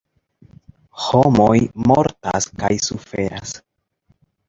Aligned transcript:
Homoj 1.09 1.59
mortas 1.91 2.51
kaj 2.65 2.75
suferas. 2.91 3.59